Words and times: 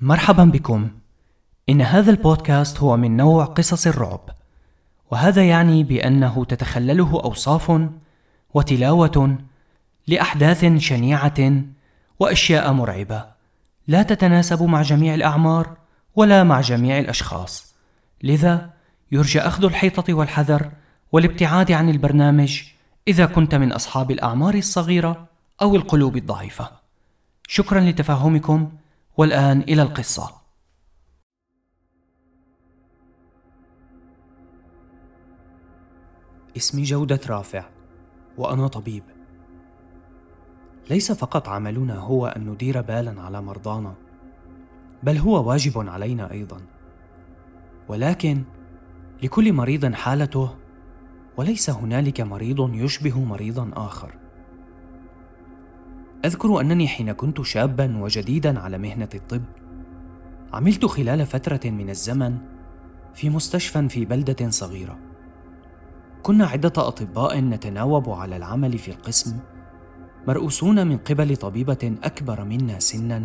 مرحبا 0.00 0.44
بكم. 0.44 0.90
إن 1.68 1.82
هذا 1.82 2.10
البودكاست 2.10 2.78
هو 2.78 2.96
من 2.96 3.16
نوع 3.16 3.44
قصص 3.44 3.86
الرعب 3.86 4.20
وهذا 5.10 5.44
يعني 5.44 5.84
بأنه 5.84 6.44
تتخلله 6.44 7.20
أوصاف 7.24 7.88
وتلاوة 8.54 9.38
لأحداث 10.06 10.64
شنيعة 10.64 11.62
وأشياء 12.18 12.72
مرعبة. 12.72 13.24
لا 13.88 14.02
تتناسب 14.02 14.62
مع 14.62 14.82
جميع 14.82 15.14
الأعمار 15.14 15.76
ولا 16.16 16.44
مع 16.44 16.60
جميع 16.60 16.98
الأشخاص. 16.98 17.74
لذا 18.22 18.70
يرجى 19.12 19.40
أخذ 19.40 19.64
الحيطة 19.64 20.14
والحذر 20.14 20.70
والابتعاد 21.12 21.72
عن 21.72 21.88
البرنامج 21.90 22.62
إذا 23.08 23.26
كنت 23.26 23.54
من 23.54 23.72
أصحاب 23.72 24.10
الأعمار 24.10 24.54
الصغيرة 24.54 25.26
أو 25.62 25.76
القلوب 25.76 26.16
الضعيفة. 26.16 26.70
شكرا 27.48 27.80
لتفهمكم 27.80 28.70
والآن 29.18 29.60
إلى 29.60 29.82
القصة. 29.82 30.30
اسمي 36.56 36.82
جودة 36.82 37.20
رافع، 37.28 37.64
وأنا 38.36 38.66
طبيب. 38.68 39.02
ليس 40.90 41.12
فقط 41.12 41.48
عملنا 41.48 41.98
هو 41.98 42.26
أن 42.26 42.46
ندير 42.50 42.80
بالا 42.80 43.22
على 43.22 43.42
مرضانا، 43.42 43.94
بل 45.02 45.16
هو 45.16 45.48
واجب 45.48 45.88
علينا 45.88 46.30
أيضا. 46.30 46.60
ولكن 47.88 48.44
لكل 49.22 49.52
مريض 49.52 49.94
حالته، 49.94 50.56
وليس 51.36 51.70
هنالك 51.70 52.20
مريض 52.20 52.74
يشبه 52.74 53.24
مريضا 53.24 53.70
آخر. 53.76 54.27
أذكر 56.24 56.60
أنني 56.60 56.88
حين 56.88 57.12
كنت 57.12 57.42
شابا 57.42 57.98
وجديدا 57.98 58.60
على 58.60 58.78
مهنة 58.78 59.08
الطب 59.14 59.42
عملت 60.52 60.86
خلال 60.86 61.26
فترة 61.26 61.70
من 61.70 61.90
الزمن 61.90 62.38
في 63.14 63.30
مستشفى 63.30 63.88
في 63.88 64.04
بلدة 64.04 64.50
صغيرة. 64.50 64.98
كنا 66.22 66.46
عدة 66.46 66.72
أطباء 66.76 67.40
نتناوب 67.40 68.10
على 68.10 68.36
العمل 68.36 68.78
في 68.78 68.90
القسم 68.90 69.38
مرؤوسون 70.28 70.86
من 70.86 70.96
قبل 70.96 71.36
طبيبة 71.36 71.94
أكبر 72.04 72.44
منا 72.44 72.78
سنا 72.78 73.22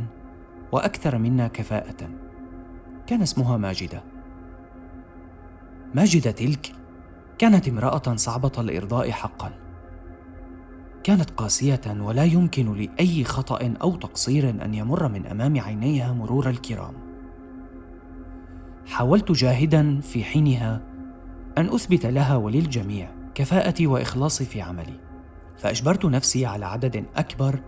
وأكثر 0.72 1.18
منا 1.18 1.48
كفاءة. 1.48 2.10
كان 3.08 3.22
اسمها 3.22 3.58
ماجدة. 3.58 4.04
ماجدة 5.96 6.32
تلك 6.32 6.72
كانت 7.38 7.68
امرأة 7.68 8.16
صعبة 8.16 8.52
الإرضاء 8.58 9.12
حقا. 9.12 9.63
كانت 11.04 11.30
قاسية 11.30 11.82
ولا 12.00 12.24
يمكن 12.24 12.74
لأي 12.74 13.24
خطأ 13.24 13.74
أو 13.82 13.96
تقصير 13.96 14.50
أن 14.50 14.74
يمر 14.74 15.08
من 15.08 15.26
أمام 15.26 15.60
عينيها 15.60 16.14
مرور 16.14 16.50
الكرام. 16.50 16.94
حاولت 18.88 19.32
جاهدا 19.32 20.02
في 20.02 20.24
حينها 20.24 20.82
أن 21.58 21.70
أثبت 21.70 22.06
لها 22.06 22.36
وللجميع 22.36 23.10
كفاءتي 23.36 23.88
وإخلاصي 23.88 24.46
في 24.46 24.62
عملي 24.62 25.00
فأجبرت 25.58 26.06
نفسي 26.06 26.46
على 26.46 26.66
عدد 26.66 27.06
أكبر 27.16 27.60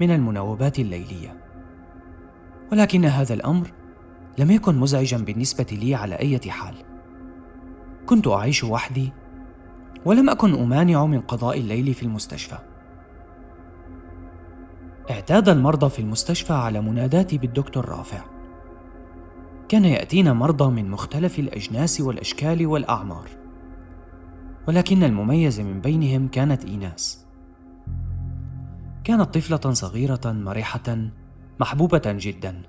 من 0.00 0.10
المناوبات 0.10 0.78
الليلية. 0.78 1.40
ولكن 2.72 3.04
هذا 3.04 3.34
الأمر 3.34 3.72
لم 4.38 4.50
يكن 4.50 4.78
مزعجا 4.78 5.16
بالنسبة 5.16 5.66
لي 5.72 5.94
على 5.94 6.14
أي 6.14 6.40
حال. 6.50 6.74
كنت 8.06 8.28
أعيش 8.28 8.64
وحدي 8.64 9.12
ولم 10.04 10.30
أكن 10.30 10.54
أمانع 10.54 11.06
من 11.06 11.20
قضاء 11.20 11.58
الليل 11.58 11.94
في 11.94 12.02
المستشفى. 12.02 12.58
اعتاد 15.10 15.48
المرضى 15.48 15.90
في 15.90 15.98
المستشفى 15.98 16.52
على 16.52 16.80
مناداتي 16.80 17.38
بالدكتور 17.38 17.88
رافع. 17.88 18.24
كان 19.68 19.84
يأتينا 19.84 20.32
مرضى 20.32 20.70
من 20.70 20.90
مختلف 20.90 21.38
الأجناس 21.38 22.00
والأشكال 22.00 22.66
والأعمار. 22.66 23.28
ولكن 24.68 25.04
المميز 25.04 25.60
من 25.60 25.80
بينهم 25.80 26.28
كانت 26.28 26.64
إيناس. 26.64 27.26
كانت 29.04 29.34
طفلة 29.34 29.72
صغيرة 29.72 30.20
مرحه 30.26 30.96
محبوبة 31.60 32.02
جدا. 32.06 32.62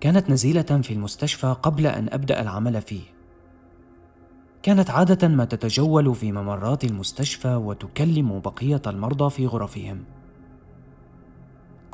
كانت 0.00 0.30
نزيلة 0.30 0.80
في 0.82 0.92
المستشفى 0.92 1.56
قبل 1.62 1.86
أن 1.86 2.08
أبدأ 2.12 2.42
العمل 2.42 2.82
فيه. 2.82 3.02
كانت 4.62 4.90
عادة 4.90 5.28
ما 5.28 5.44
تتجول 5.44 6.14
في 6.14 6.32
ممرات 6.32 6.84
المستشفى 6.84 7.54
وتكلم 7.54 8.40
بقية 8.40 8.82
المرضى 8.86 9.30
في 9.30 9.46
غرفهم. 9.46 10.04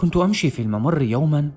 كنت 0.01 0.17
أمشي 0.17 0.51
في 0.51 0.63
الممر 0.63 1.03
يوما 1.03 1.51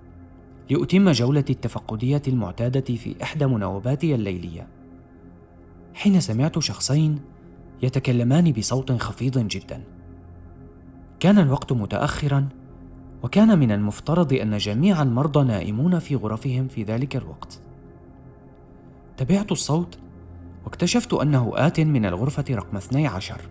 لأتم 0.70 1.12
جولتي 1.12 1.54
التفقدية 1.54 2.22
المعتادة 2.28 2.96
في 2.96 3.16
إحدى 3.24 3.46
مناوباتي 3.46 4.16
الليلية. 4.16 4.68
حين 5.94 6.20
سمعت 6.20 6.59
شخصين 6.59 7.20
يتكلمان 7.84 8.52
بصوت 8.52 8.92
خفيض 8.92 9.48
جدا. 9.48 9.84
كان 11.20 11.40
الوقت 11.40 11.74
متاخرا 11.74 12.50
وكان 13.24 13.59
من 13.59 13.72
المفترض 13.72 14.34
أن 14.34 14.58
جميع 14.58 15.02
المرضى 15.02 15.44
نائمون 15.44 16.00
في 16.00 16.16
غرفهم 16.16 16.68
في 16.68 16.84
ذلك 16.84 17.16
الوقت. 17.16 17.62
تبعت 19.18 19.52
الصوت 19.52 19.98
واكتشفت 20.66 21.14
أنه 21.14 21.52
آت 21.56 21.80
من 21.80 22.06
الغرفة 22.06 22.46
رقم 22.52 22.78
12 22.78 23.42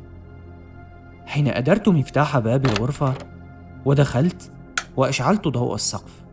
حين 1.26 1.48
أدرت 1.48 1.88
مفتاح 1.88 2.38
باب 2.38 2.66
الغرفة 2.66 3.14
ودخلت 3.84 4.52
وأشعلت 4.96 5.48
ضوء 5.48 5.74
السقف. 5.74 6.24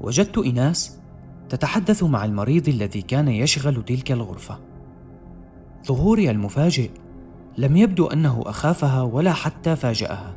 وجدت 0.00 0.38
ايناس 0.38 1.00
تتحدث 1.48 2.02
مع 2.02 2.24
المريض 2.24 2.68
الذي 2.68 3.02
كان 3.02 3.28
يشغل 3.28 3.82
تلك 3.82 4.12
الغرفة. 4.12 4.58
ظهوري 5.86 6.30
المفاجئ 6.30 6.90
لم 7.58 7.76
يبدو 7.76 8.06
أنه 8.06 8.42
أخافها 8.46 9.02
ولا 9.02 9.32
حتى 9.32 9.76
فاجأها. 9.76 10.36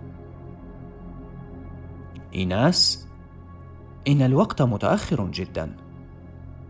ايناس 2.36 3.08
إن 4.08 4.22
الوقت 4.22 4.62
متأخر 4.62 5.28
جدا. 5.28 5.76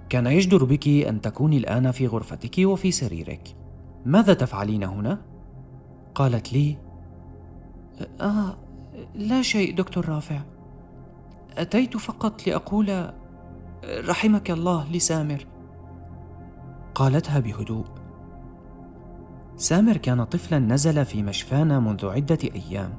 كان 0.10 0.28
يجدر 0.28 0.64
بك 0.64 0.88
أن 0.88 1.22
تكوني 1.22 1.58
الآن 1.58 1.92
في 1.92 2.08
غرفتك 2.08 2.56
وفي 2.60 2.92
سريرك. 2.92 3.56
ماذا 4.06 4.34
تفعلين 4.34 4.84
هنا؟ 4.84 5.22
قالت 6.16 6.54
لي 6.54 6.78
آه 8.22 8.58
لا 9.16 9.42
شيء 9.42 9.76
دكتور 9.76 10.10
رافع. 10.10 10.40
أتيت 11.58 11.98
فقط 11.98 12.48
لأقول 12.48 13.14
رحمك 13.86 14.52
الله 14.52 14.92
لسامر. 14.92 15.46
قالتها 16.96 17.40
بهدوء. 17.40 17.86
سامر 19.56 19.98
كان 19.98 20.24
طفلا 20.24 20.60
نزل 20.60 21.06
في 21.06 21.24
مشفانا 21.24 21.80
منذ 21.80 22.06
عدة 22.06 22.38
أيام 22.56 22.94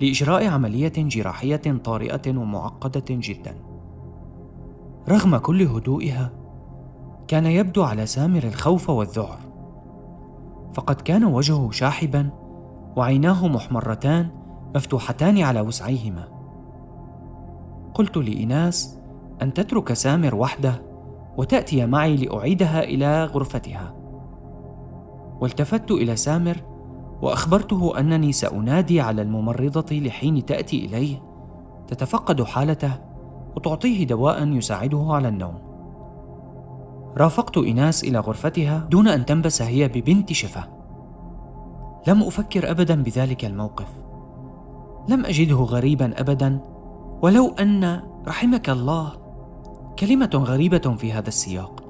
لإجراء 0.00 0.46
عملية 0.46 0.92
جراحية 0.96 1.80
طارئة 1.84 2.38
ومعقدة 2.38 3.04
جدا. 3.08 3.54
رغم 5.08 5.36
كل 5.36 5.62
هدوئها 5.62 6.30
كان 7.28 7.46
يبدو 7.46 7.82
على 7.82 8.06
سامر 8.06 8.42
الخوف 8.42 8.90
والذعر. 8.90 9.38
فقد 10.74 11.00
كان 11.00 11.24
وجهه 11.24 11.70
شاحبا 11.70 12.30
وعيناه 12.96 13.48
محمرتان 13.48 14.30
مفتوحتان 14.74 15.38
على 15.38 15.60
وسعيهما. 15.60 16.28
قلت 17.94 18.16
لإناس 18.16 18.98
أن 19.42 19.54
تترك 19.54 19.92
سامر 19.92 20.34
وحده 20.34 20.82
وتأتي 21.36 21.86
معي 21.86 22.16
لأعيدها 22.16 22.82
إلى 22.82 23.24
غرفتها. 23.24 23.94
والتفت 25.40 25.90
إلى 25.90 26.16
سامر 26.16 26.56
وأخبرته 27.22 27.98
أنني 27.98 28.32
سأنادي 28.32 29.00
على 29.00 29.22
الممرضة 29.22 29.96
لحين 29.96 30.46
تأتي 30.46 30.84
إليه 30.84 31.22
تتفقد 31.88 32.42
حالته 32.42 32.92
وتعطيه 33.56 34.06
دواء 34.06 34.48
يساعده 34.48 35.06
على 35.08 35.28
النوم. 35.28 35.58
رافقت 37.16 37.58
إناس 37.58 38.04
إلى 38.04 38.18
غرفتها 38.18 38.86
دون 38.90 39.08
أن 39.08 39.26
تنبس 39.26 39.62
هي 39.62 39.88
ببنت 39.88 40.32
شفة 40.32 40.64
لم 42.06 42.22
أفكر 42.22 42.70
أبدا 42.70 43.02
بذلك 43.02 43.44
الموقف. 43.44 44.09
لم 45.10 45.26
أجده 45.26 45.56
غريبا 45.56 46.20
ابدا 46.20 46.60
ولو 47.22 47.48
أن 47.48 48.02
رحمك 48.26 48.70
الله 48.70 49.12
كلمة 49.98 50.30
غريبة 50.34 50.96
في 50.96 51.12
هذا 51.12 51.28
السياق. 51.28 51.84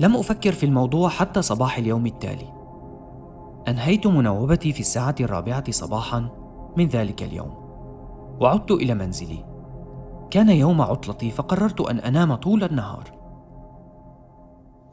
لم 0.00 0.16
أفكر 0.16 0.52
في 0.52 0.66
الموضوع 0.66 1.08
حتى 1.08 1.42
صباح 1.42 1.78
اليوم 1.78 2.06
التالي. 2.06 2.52
أنهيت 3.68 4.06
مناوبتي 4.06 4.72
في 4.72 4.80
الساعة 4.80 5.14
الرابعة 5.20 5.70
صباحا 5.70 6.28
من 6.76 6.86
ذلك 6.86 7.22
اليوم. 7.22 7.54
وعدت 8.40 8.70
إلى 8.70 8.94
منزلي. 8.94 9.44
كان 10.30 10.48
يوم 10.48 10.80
عطلتي 10.80 11.30
فقررت 11.30 11.80
أن 11.80 11.98
أنام 11.98 12.34
طول 12.34 12.64
النهار. 12.64 13.04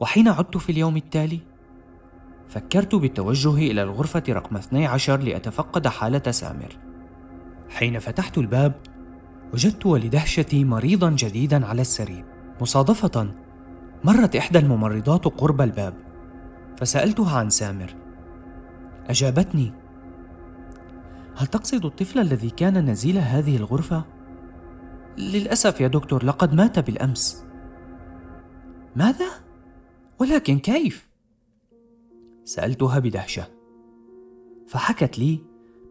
وحين 0.00 0.28
عدت 0.28 0.56
في 0.56 0.72
اليوم 0.72 0.96
التالي 0.96 1.40
فكرت 2.48 2.94
بالتوجه 2.94 3.54
إلى 3.54 3.82
الغرفة 3.82 4.22
رقم 4.28 4.56
12 4.56 5.20
لأتفقد 5.20 5.86
حالة 5.86 6.30
سامر. 6.30 6.87
حين 7.68 7.98
فتحت 7.98 8.38
الباب 8.38 8.74
وجدت 9.54 9.86
ولدهشتي 9.86 10.64
مريضا 10.64 11.10
جديدا 11.10 11.66
على 11.66 11.80
السرير 11.80 12.24
مصادفة 12.60 13.34
مرت 14.04 14.36
إحدى 14.36 14.58
الممرضات 14.58 15.24
قرب 15.24 15.60
الباب 15.60 15.94
فسألتها 16.76 17.38
عن 17.38 17.50
سامر 17.50 17.94
أجابتني 19.08 19.72
هل 21.36 21.46
تقصد 21.46 21.84
الطفل 21.84 22.18
الذي 22.18 22.50
كان 22.50 22.90
نزيل 22.90 23.18
هذه 23.18 23.56
الغرفة؟ 23.56 24.04
للأسف 25.18 25.80
يا 25.80 25.88
دكتور 25.88 26.24
لقد 26.24 26.54
مات 26.54 26.78
بالأمس 26.78 27.44
ماذا؟ 28.96 29.28
ولكن 30.18 30.58
كيف؟ 30.58 31.08
سألتها 32.44 32.98
بدهشة 32.98 33.46
فحكت 34.68 35.18
لي 35.18 35.40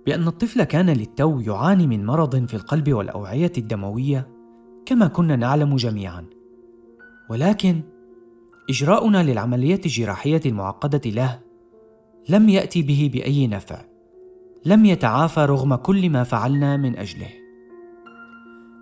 بأن 0.07 0.27
الطفل 0.27 0.63
كان 0.63 0.89
للتو 0.89 1.39
يعاني 1.39 1.87
من 1.87 2.05
مرض 2.05 2.45
في 2.45 2.53
القلب 2.53 2.93
والأوعية 2.93 3.51
الدموية 3.57 4.27
كما 4.85 5.07
كنا 5.07 5.35
نعلم 5.35 5.75
جميعا. 5.75 6.25
ولكن 7.29 7.81
إجراؤنا 8.69 9.23
للعملية 9.23 9.81
الجراحية 9.85 10.41
المعقدة 10.45 11.09
له 11.11 11.39
لم 12.29 12.49
يأتي 12.49 12.81
به 12.81 13.09
بأي 13.13 13.47
نفع 13.47 13.81
لم 14.65 14.85
يتعافى 14.85 15.39
رغم 15.39 15.75
كل 15.75 16.09
ما 16.09 16.23
فعلنا 16.23 16.77
من 16.77 16.97
أجله. 16.97 17.29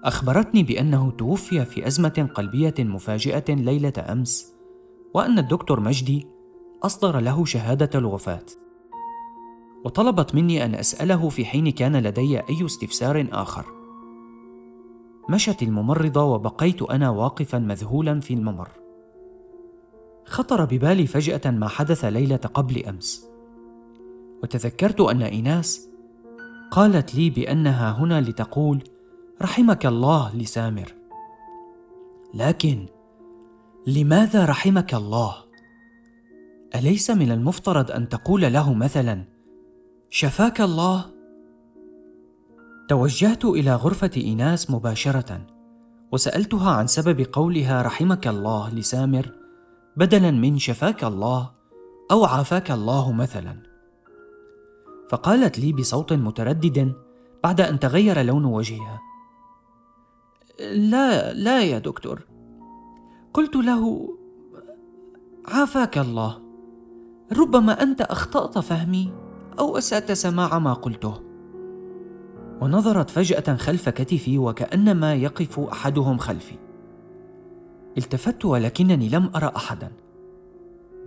أخبرتني 0.04 0.64
بأنه 0.64 1.12
توفي 1.12 1.66
في 1.66 1.88
أزمة 1.88 2.30
قلبية 2.34 2.76
مفاجئة 2.80 3.54
ليلة 3.54 3.94
أمس 4.10 4.54
وأن 5.14 5.40
الدكتور 5.40 5.80
مجدي 5.80 6.28
أصدر 6.84 7.20
له 7.20 7.46
شهادة 7.46 8.00
الوفاة. 8.00 8.46
وطلبت 9.86 10.36
مني 10.36 10.66
أن 10.66 10.76
أسأله 10.76 11.30
في 11.30 11.46
حين 11.46 11.70
كان 11.70 11.96
لدي 11.96 12.40
أي 12.40 12.66
استفسار 12.66 13.28
آخر. 13.32 13.66
مشت 15.30 15.64
الممرضة 15.64 16.24
وبقيت 16.24 16.82
أنا 16.82 17.10
واقفا 17.10 17.60
مذهولا 17.60 18.20
في 18.20 18.34
الممر. 18.34 18.70
خطر 20.26 20.66
ببالي 20.66 21.08
فجأة 21.08 21.52
ما 21.52 21.68
حدث 21.68 22.06
ليلة 22.06 22.36
قبل 22.36 22.86
أمس. 22.86 23.28
وتذكرت 24.44 25.02
أن 25.02 25.22
إيناس 25.22 25.90
قالت 26.72 27.16
لي 27.16 27.30
بأنها 27.30 27.92
هنا 27.92 28.22
لتقول 28.22 28.84
رحمك 29.42 29.86
الله 29.86 30.36
لسامر. 30.36 30.94
لكن 32.34 32.86
لماذا 33.88 34.46
رحمك 34.46 34.94
الله؟ 34.94 35.36
أليس 36.76 37.12
من 37.12 37.32
المفترض 37.32 37.92
أن 37.92 38.10
تقول 38.10 38.42
له 38.42 38.74
مثلا 38.74 39.35
شفاك 40.10 40.62
الله. 40.62 41.06
توجهت 42.90 43.46
إلى 43.46 43.76
غرفة 43.76 44.12
إيناس 44.18 44.72
مباشرة 44.72 45.42
وسألتها 46.12 46.72
عن 46.72 46.88
سبب 46.88 47.26
قولها 47.34 47.82
رحمك 47.82 48.28
الله 48.28 48.70
لسامر 48.70 49.32
بدلا 49.98 50.32
من 50.32 50.58
شفاك 50.58 51.04
الله 51.04 51.52
أو 52.12 52.26
عافاك 52.26 52.72
الله 52.72 53.12
مثلا. 53.12 53.58
فقالت 55.10 55.60
لي 55.60 55.74
بصوت 55.74 56.14
متردد 56.14 56.94
بعد 57.44 57.62
أن 57.62 57.80
تغير 57.80 58.22
لون 58.22 58.46
وجهها. 58.46 59.02
لا 60.60 61.34
لا 61.34 61.64
يا 61.64 61.80
دكتور. 61.80 62.22
قلت 63.34 63.56
له 63.56 64.10
عافاك 65.48 65.98
الله. 65.98 66.42
ربما 67.38 67.84
أنت 67.84 68.02
أخطأت 68.02 68.58
فهمي. 68.60 69.25
أو 69.60 69.78
أسات 69.78 70.12
سماع 70.12 70.60
ما 70.60 70.74
قلته. 70.74 71.22
ونظرت 72.62 73.10
فجأة 73.10 73.56
خلف 73.56 73.90
كتفي 73.90 74.38
وكأنما 74.38 75.16
يقف 75.16 75.60
أحدهم 75.60 76.18
خلفي. 76.18 76.56
التفت 77.98 78.46
ولكنني 78.46 79.10
لم 79.10 79.30
أرى 79.36 79.52
أحدا. 79.56 79.92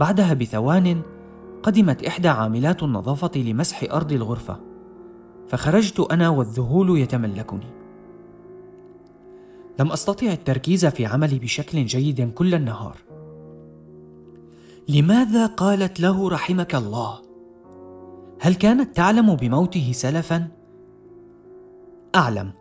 بعدها 0.00 0.34
بثوان 0.34 1.02
قدمت 1.62 2.04
إحدى 2.04 2.28
عاملات 2.28 2.82
النظافة 2.82 3.30
لمسح 3.36 3.92
أرض 3.92 4.12
الغرفة 4.12 4.60
فخرجت 5.48 6.00
أنا 6.00 6.28
والذهول 6.28 6.98
يتملكني. 6.98 7.70
لم 9.80 9.92
أستطع 9.92 10.26
التركيز 10.26 10.86
في 10.86 11.06
عملي 11.06 11.38
بشكل 11.38 11.86
جيد 11.86 12.32
كل 12.34 12.54
النهار. 12.54 12.96
لماذا 14.88 15.46
قالت 15.46 16.00
له 16.00 16.28
رحمك 16.28 16.74
الله؟ 16.74 17.27
هل 18.40 18.54
كانت 18.54 18.96
تعلم 18.96 19.34
بموته 19.34 19.92
سلفا؟ 19.94 20.48
أعلم. 22.14 22.52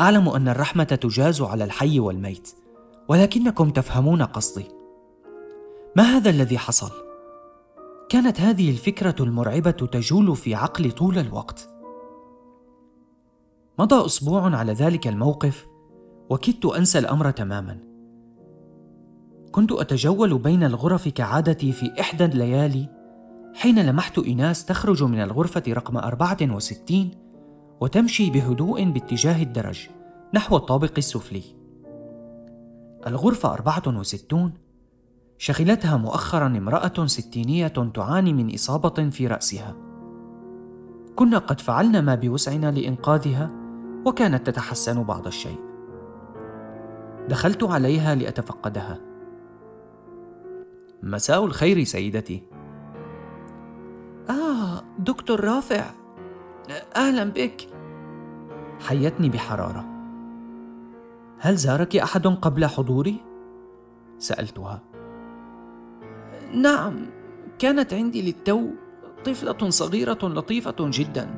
أعلم 0.00 0.28
أن 0.28 0.48
الرحمة 0.48 0.84
تجاز 0.84 1.40
على 1.40 1.64
الحي 1.64 2.00
والميت 2.00 2.48
ولكنكم 3.08 3.70
تفهمون 3.70 4.22
قصدي. 4.22 4.64
ما 5.96 6.02
هذا 6.02 6.30
الذي 6.30 6.58
حصل؟ 6.58 6.90
كانت 8.08 8.40
هذه 8.40 8.70
الفكرة 8.70 9.14
المرعبة 9.20 9.70
تجول 9.70 10.36
في 10.36 10.54
عقلي 10.54 10.90
طول 10.90 11.18
الوقت. 11.18 11.68
مضى 13.78 14.06
أسبوع 14.06 14.56
على 14.56 14.72
ذلك 14.72 15.08
الموقف 15.08 15.66
وكدت 16.30 16.66
أنسى 16.66 16.98
الأمر 16.98 17.30
تماما. 17.30 17.78
كنت 19.52 19.72
أتجول 19.72 20.38
بين 20.38 20.64
الغرف 20.64 21.08
كعادتي 21.08 21.72
في 21.72 22.00
إحدى 22.00 22.24
الليالي 22.24 23.01
حين 23.54 23.86
لمحت 23.86 24.18
إيناس 24.18 24.64
تخرج 24.64 25.02
من 25.02 25.22
الغرفة 25.22 25.62
رقم 25.68 25.96
64 25.96 27.10
وتمشي 27.80 28.30
بهدوء 28.30 28.84
باتجاه 28.84 29.42
الدرج 29.42 29.88
نحو 30.34 30.56
الطابق 30.56 30.92
السفلي. 30.98 31.42
الغرفة 33.06 33.52
64 33.52 34.52
شغلتها 35.38 35.96
مؤخرا 35.96 36.46
امرأة 36.46 37.06
ستينية 37.06 37.68
تعاني 37.68 38.32
من 38.32 38.54
إصابة 38.54 39.10
في 39.10 39.26
رأسها. 39.26 39.76
كنا 41.16 41.38
قد 41.38 41.60
فعلنا 41.60 42.00
ما 42.00 42.14
بوسعنا 42.14 42.70
لإنقاذها 42.70 43.50
وكانت 44.06 44.46
تتحسن 44.46 45.02
بعض 45.02 45.26
الشيء. 45.26 45.58
دخلت 47.28 47.64
عليها 47.64 48.14
لأتفقدها. 48.14 48.98
مساء 51.02 51.44
الخير 51.44 51.84
سيدتي. 51.84 52.42
دكتور 55.02 55.44
رافع 55.44 55.84
أهلا 56.96 57.24
بك. 57.24 57.68
حيتني 58.80 59.28
بحرارة. 59.28 59.84
هل 61.38 61.56
زارك 61.56 61.96
أحد 61.96 62.26
قبل 62.26 62.66
حضوري؟ 62.66 63.16
سألتها. 64.18 64.82
نعم 66.54 67.06
كانت 67.58 67.94
عندي 67.94 68.22
للتو 68.22 68.66
طفلة 69.24 69.70
صغيرة 69.70 70.18
لطيفة 70.22 70.74
جدا. 70.80 71.30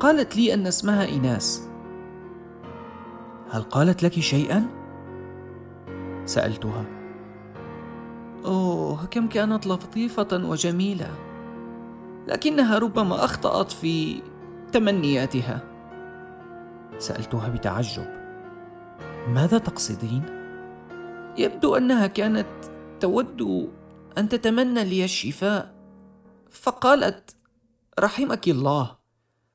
قالت 0.00 0.36
لي 0.36 0.54
أن 0.54 0.66
اسمها 0.66 1.04
إيناس. 1.04 1.68
هل 3.50 3.62
قالت 3.62 4.02
لك 4.02 4.12
شيئا؟ 4.12 4.66
سألتها. 6.24 6.84
أوه 8.44 9.06
كم 9.06 9.26
كانت 9.26 9.66
لطيفة 9.66 10.28
وجميلة. 10.32 11.31
لكنها 12.28 12.78
ربما 12.78 13.24
أخطأت 13.24 13.72
في 13.72 14.22
تمنياتها. 14.72 15.60
سألتها 16.98 17.48
بتعجب. 17.48 18.06
ماذا 19.28 19.58
تقصدين؟ 19.58 20.22
يبدو 21.38 21.76
أنها 21.76 22.06
كانت 22.06 22.46
تود 23.00 23.70
أن 24.18 24.28
تتمنى 24.28 24.84
لي 24.84 25.04
الشفاء 25.04 25.74
فقالت 26.50 27.36
رحمك 28.00 28.48
الله 28.48 28.96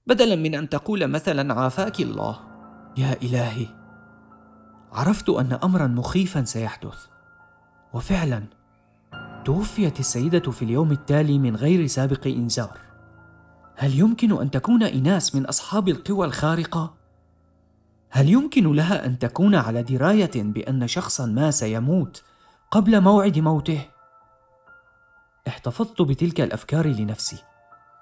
بدلا 0.07 0.35
من 0.35 0.55
أن 0.55 0.69
تقول 0.69 1.07
مثلا 1.07 1.53
عافاك 1.53 1.99
الله. 1.99 2.39
يا 2.97 3.13
إلهي 3.21 3.67
عرفت 4.91 5.29
أن 5.29 5.53
امرا 5.53 5.87
مخيفا 5.87 6.43
سيحدث 6.43 7.05
وفعلا 7.93 8.43
توفيت 9.47 9.99
السيدة 9.99 10.51
في 10.51 10.61
اليوم 10.61 10.91
التالي 10.91 11.39
من 11.39 11.55
غير 11.55 11.87
سابق 11.87 12.27
إنذار. 12.27 12.79
هل 13.75 13.99
يمكن 13.99 14.41
أن 14.41 14.51
تكون 14.51 14.83
ايناس 14.83 15.35
من 15.35 15.45
أصحاب 15.45 15.89
القوى 15.89 16.27
الخارقة؟ 16.27 16.93
هل 18.09 18.29
يمكن 18.29 18.71
لها 18.71 19.05
أن 19.05 19.19
تكون 19.19 19.55
على 19.55 19.83
دراية 19.83 20.31
بأن 20.35 20.87
شخصا 20.87 21.25
ما 21.25 21.51
سيموت 21.51 22.23
قبل 22.71 23.01
موعد 23.01 23.39
موته؟ 23.39 23.85
احتفظت 25.47 26.01
بتلك 26.01 26.41
الأفكار 26.41 26.87
لنفسي 26.87 27.37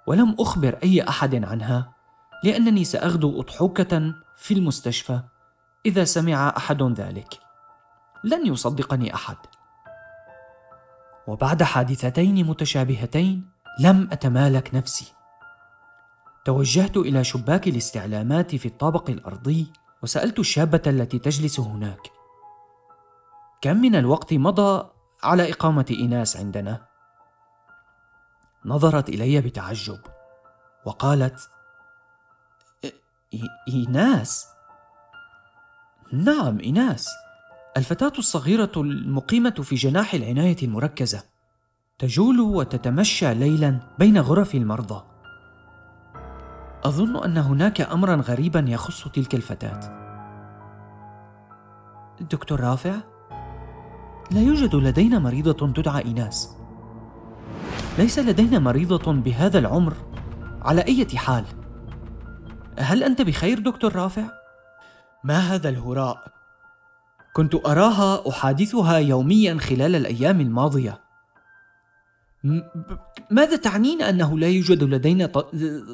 ولم 0.08 0.36
أخبر 0.40 0.80
أي 0.84 1.10
أحد 1.10 1.46
عنها 1.46 1.94
لأنني 2.44 2.84
سأغدو 2.84 3.42
أضحوكة 3.42 4.14
في 4.38 4.54
المستشفى 4.54 5.20
إذا 5.86 6.04
سمع 6.04 6.54
أحد 6.58 6.84
ذلك. 6.84 7.40
لن 8.24 8.48
يصدقني 8.48 9.14
أحد. 9.14 9.38
وبعد 11.28 11.64
حادثتين 11.64 12.48
متشابهتين 12.48 13.50
لم 13.80 14.10
أتمالك 14.12 14.76
نفسي. 14.76 15.14
توجهت 16.46 16.98
إلى 16.98 17.24
شباك 17.24 17.68
الاستعلامات 17.68 18.56
في 18.56 18.68
الطابق 18.68 19.10
الأرضي 19.10 19.72
وسألت 20.04 20.40
الشابة 20.40 20.82
التي 20.88 21.20
تجلس 21.20 21.60
هناك. 21.60 22.12
كم 23.62 23.78
من 23.78 23.96
الوقت 23.96 24.34
مضى 24.34 24.90
على 25.24 25.52
إقامة 25.52 25.86
إيناس 25.90 26.38
عندنا؟ 26.38 26.86
نظرت 28.66 29.10
إلي 29.10 29.42
بتعجب 29.42 30.00
وقالت 30.86 31.50
إيناس؟ 33.68 34.48
نعم 36.14 36.60
إيناس. 36.60 37.10
الفتاة 37.78 38.12
الصغيرة 38.18 38.72
المقيمة 38.78 39.50
في 39.50 39.76
جناح 39.76 40.14
العناية 40.14 40.58
المركزة 40.64 41.24
تجول 42.00 42.40
وتتمشى 42.40 43.34
ليلا 43.34 43.80
بين 44.00 44.18
غرف 44.18 44.56
المرضى. 44.56 45.04
أظن 46.84 47.24
أن 47.24 47.38
هناك 47.38 47.82
امرا 47.82 48.16
غريبا 48.16 48.66
يخص 48.68 49.08
تلك 49.08 49.36
الفتاة. 49.36 49.80
دكتور 52.32 52.60
رافع 52.60 52.96
لا 54.32 54.42
يوجد 54.42 54.76
لدينا 54.76 55.20
مريضة 55.20 55.74
تدعى 55.74 56.06
إيناس. 56.06 56.58
ليس 57.98 58.20
لدينا 58.20 58.60
مريضة 58.60 59.14
بهذا 59.14 59.60
العمر 59.60 59.94
على 60.62 60.82
أي 60.82 61.08
حال. 61.16 61.46
هل 62.80 63.04
أنت 63.04 63.22
بخير 63.22 63.60
دكتور 63.60 63.96
رافع؟ 63.96 64.24
ما 65.24 65.38
هذا 65.38 65.70
الهراء؟ 65.70 66.35
كنت 67.36 67.56
أراها 67.56 68.30
أحادثها 68.30 68.98
يوميا 68.98 69.58
خلال 69.58 69.96
الأيام 69.96 70.42
الماضية. 70.42 71.02
ماذا 73.32 73.56
تعنين 73.56 74.02
أنه 74.02 74.40
لا 74.40 74.48
يوجد 74.48 74.84
لدينا 74.84 75.26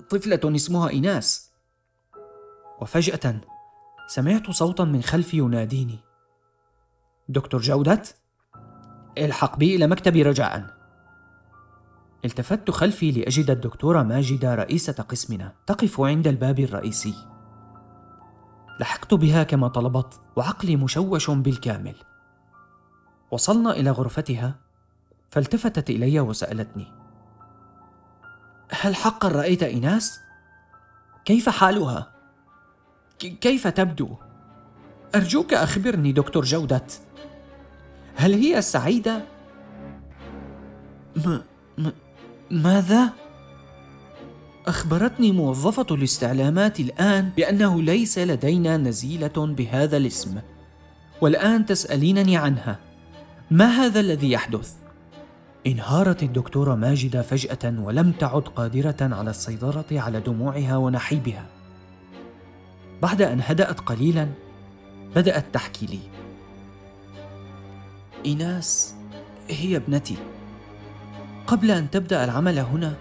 طفلة 0.09 0.55
اسمها 0.55 0.89
إيناس؟ 0.89 1.51
وفجأة 2.81 3.41
سمعت 4.07 4.51
صوتا 4.51 4.83
من 4.83 5.01
خلفي 5.01 5.37
يناديني. 5.37 5.99
دكتور 7.29 7.61
جودة 7.61 8.01
الحق 9.17 9.57
بي 9.57 9.75
إلى 9.75 9.87
مكتبي 9.87 10.23
رجاء. 10.23 10.65
التفت 12.25 12.71
خلفي 12.71 13.11
لأجد 13.11 13.49
الدكتورة 13.49 14.03
ماجدة 14.03 14.55
رئيسة 14.55 15.03
قسمنا 15.03 15.53
تقف 15.67 16.01
عند 16.01 16.27
الباب 16.27 16.59
الرئيسي. 16.59 17.30
لحقت 18.81 19.13
بها 19.13 19.43
كما 19.43 19.67
طلبت 19.67 20.19
وعقلي 20.35 20.75
مشوش 20.75 21.29
بالكامل 21.29 21.95
وصلنا 23.31 23.71
إلى 23.71 23.91
غرفتها 23.91 24.55
فالتفتت 25.29 25.89
إلي 25.89 26.19
وسألتني 26.19 26.87
هل 28.71 28.95
حقا 28.95 29.27
رأيت 29.27 29.63
إيناس؟ 29.63 30.19
كيف 31.25 31.49
حالها؟ 31.49 32.11
كيف 33.19 33.67
تبدو؟ 33.67 34.15
أرجوك 35.15 35.53
أخبرني 35.53 36.11
دكتور 36.11 36.43
جودة 36.43 36.85
هل 38.15 38.33
هي 38.33 38.61
سعيدة؟ 38.61 39.25
ما, 41.15 41.43
ما 41.77 41.93
ماذا؟ 42.51 43.13
أخبرتني 44.67 45.31
موظفة 45.31 45.95
الاستعلامات 45.95 46.79
الآن 46.79 47.29
بأنه 47.37 47.81
ليس 47.81 48.19
لدينا 48.19 48.77
نزيلة 48.77 49.33
بهذا 49.37 49.97
الاسم. 49.97 50.39
والآن 51.21 51.65
تسألينني 51.65 52.37
عنها. 52.37 52.79
ما 53.51 53.65
هذا 53.65 53.99
الذي 53.99 54.31
يحدث؟ 54.31 54.73
انهارت 55.67 56.23
الدكتورة 56.23 56.75
ماجدة 56.75 57.21
فجأة 57.21 57.79
ولم 57.79 58.11
تعد 58.11 58.41
قادرة 58.41 58.95
على 59.01 59.29
السيطرة 59.29 59.85
على 59.91 60.19
دموعها 60.19 60.77
ونحيبها. 60.77 61.45
بعد 63.01 63.21
أن 63.21 63.41
هدأت 63.45 63.79
قليلا 63.79 64.27
بدأت 65.15 65.45
تحكي 65.53 65.85
لي. 65.85 65.99
إيناس 68.25 68.95
هي 69.49 69.75
ابنتي. 69.75 70.17
قبل 71.47 71.71
أن 71.71 71.89
تبدأ 71.89 72.23
العمل 72.23 72.59
هنا 72.59 72.93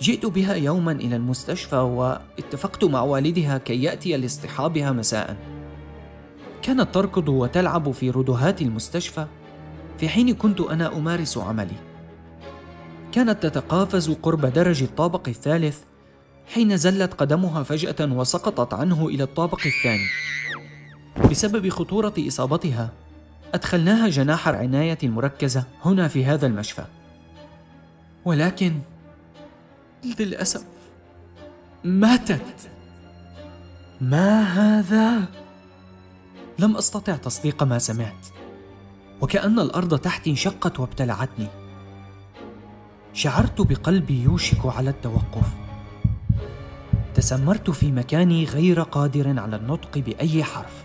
جئت 0.00 0.26
بها 0.26 0.54
يوما 0.54 0.92
إلى 0.92 1.16
المستشفى 1.16 1.76
واتفقت 1.76 2.84
مع 2.84 3.02
والدها 3.02 3.58
كي 3.58 3.82
يأتي 3.82 4.16
لاصطحابها 4.16 4.92
مساء. 4.92 5.36
كانت 6.62 6.94
تركض 6.94 7.28
وتلعب 7.28 7.90
في 7.90 8.10
ردهات 8.10 8.62
المستشفى 8.62 9.26
في 9.98 10.08
حين 10.08 10.34
كنت 10.34 10.60
أنا 10.60 10.96
أمارس 10.96 11.38
عملي. 11.38 11.76
كانت 13.12 13.42
تتقافز 13.42 14.10
قرب 14.10 14.46
درج 14.46 14.82
الطابق 14.82 15.28
الثالث 15.28 15.78
حين 16.54 16.76
زلت 16.76 17.14
قدمها 17.14 17.62
فجأة 17.62 18.12
وسقطت 18.12 18.74
عنه 18.74 19.08
إلى 19.08 19.22
الطابق 19.22 19.60
الثاني. 19.66 20.08
بسبب 21.30 21.68
خطورة 21.68 22.14
إصابتها 22.18 22.90
أدخلناها 23.54 24.08
جناح 24.08 24.48
العناية 24.48 24.98
المركزة 25.02 25.64
هنا 25.84 26.08
في 26.08 26.24
هذا 26.24 26.46
المشفى. 26.46 26.84
ولكن 28.24 28.72
للأسف. 30.04 30.64
ماتت. 31.84 32.70
ما 34.00 34.42
هذا؟ 34.42 35.24
لم 36.58 36.76
أستطع 36.76 37.16
تصديق 37.16 37.62
ما 37.62 37.78
سمعت. 37.78 38.26
وكأن 39.20 39.58
الأرض 39.58 39.98
تحتي 39.98 40.30
انشقت 40.30 40.80
وابتلعتني. 40.80 41.46
شعرت 43.12 43.60
بقلبي 43.60 44.22
يوشك 44.22 44.66
على 44.66 44.90
التوقف. 44.90 45.46
تسمرت 47.14 47.70
في 47.70 47.92
مكاني 47.92 48.44
غير 48.44 48.82
قادر 48.82 49.40
على 49.40 49.56
النطق 49.56 49.98
بأي 49.98 50.44
حرف. 50.44 50.84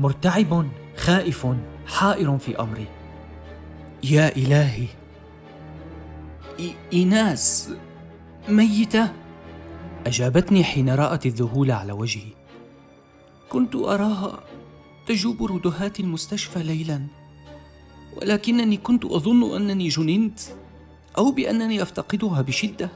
مرتعب 0.00 0.68
خائف 0.96 1.46
حائر 1.86 2.38
في 2.38 2.60
أمري. 2.60 2.86
يا 4.04 4.36
إلهي. 4.36 4.86
إيناس. 6.92 7.70
ميتة؟ 8.48 9.12
أجابتني 10.06 10.64
حين 10.64 10.90
رأت 10.90 11.26
الذهول 11.26 11.70
على 11.70 11.92
وجهي 11.92 12.32
كنت 13.48 13.76
أراها 13.76 14.40
تجوب 15.06 15.44
ردهات 15.44 16.00
المستشفى 16.00 16.62
ليلا 16.62 17.02
ولكنني 18.16 18.76
كنت 18.76 19.04
أظن 19.04 19.56
أنني 19.56 19.88
جننت 19.88 20.40
أو 21.18 21.30
بأنني 21.30 21.82
أفتقدها 21.82 22.42
بشدة 22.42 22.90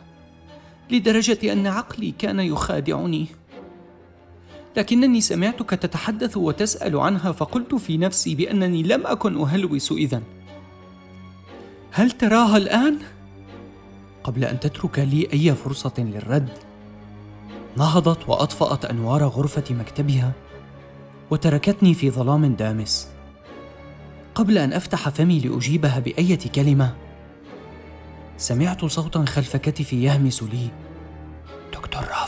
لدرجة 0.91 1.53
أن 1.53 1.67
عقلي 1.67 2.15
كان 2.19 2.41
يخادعني 2.41 3.27
لكنني 4.77 5.21
سمعتك 5.21 5.71
تتحدث 5.71 6.37
وتسأل 6.37 6.97
عنها 6.97 7.33
فقلت 7.33 7.75
في 7.75 7.99
نفسي 7.99 8.35
بأنني 8.35 8.83
لم 8.83 9.07
أكن 9.07 9.41
أهلوس 9.41 9.93
إذا 9.93 10.23
هل 11.91 12.11
تراها 12.11 12.57
الآن؟ 12.57 12.99
قبل 14.25 14.45
أن 14.45 14.61
تترك 14.61 14.99
لي 14.99 15.29
أي 15.33 15.55
فرصة 15.55 15.95
للرد. 15.99 16.51
نهضت 17.77 18.29
وأطفأت 18.29 18.85
أنوار 18.85 19.25
غرفة 19.25 19.65
مكتبها 19.71 20.33
وتركتني 21.31 21.95
في 21.95 22.11
ظلام 22.11 22.55
دامس. 22.55 23.09
قبل 24.35 24.59
أن 24.59 24.73
أفتح 24.73 25.09
فمي 25.09 25.41
لأجيبها 25.41 25.99
بايه 25.99 26.39
كلمة 26.55 26.95
سمعت 28.37 28.85
صوتا 28.85 29.25
خلف 29.25 29.57
كتفي 29.57 30.03
يهمس 30.03 30.43
لي 30.43 30.69
دكتور 31.73 32.03
رافع 32.03 32.22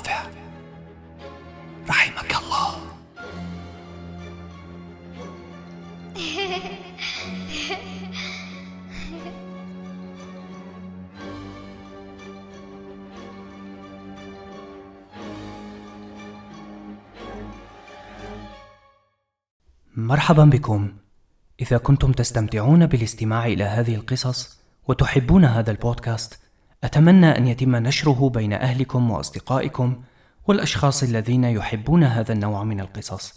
مرحبا 19.97 20.45
بكم. 20.45 20.93
إذا 21.61 21.79
كنتم 21.79 22.13
تستمتعون 22.13 22.87
بالاستماع 22.87 23.47
إلى 23.47 23.65
هذه 23.65 23.95
القصص 23.95 24.61
وتحبون 24.89 25.45
هذا 25.45 25.71
البودكاست 25.71 26.39
أتمنى 26.85 27.39
أن 27.39 27.47
يتم 27.47 27.77
نشره 27.77 28.29
بين 28.29 28.53
أهلكم 28.53 29.11
وأصدقائكم 29.11 30.03
والأشخاص 30.47 31.03
الذين 31.03 31.45
يحبون 31.45 32.05
هذا 32.05 32.33
النوع 32.33 32.65
من 32.65 32.81
القصص. 32.81 33.35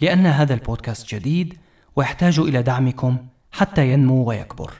لأن 0.00 0.26
هذا 0.26 0.54
البودكاست 0.54 1.14
جديد 1.14 1.58
ويحتاج 1.96 2.38
إلى 2.38 2.62
دعمكم 2.62 3.18
حتى 3.52 3.92
ينمو 3.92 4.24
ويكبر. 4.24 4.72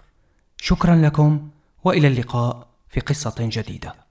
شكرا 0.57 0.97
لكم 0.97 1.49
وإلى 1.85 2.09
اللقاء 2.09 2.67
في 2.89 3.01
قصة 3.01 3.35
جديدة. 3.39 4.06